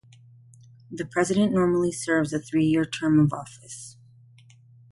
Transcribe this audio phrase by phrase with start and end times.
[0.89, 3.97] The President normally serves a three-year term of office.